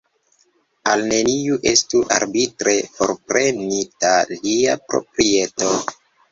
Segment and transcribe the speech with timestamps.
[0.93, 5.75] Al neniu estu arbitre forprenita lia proprieto.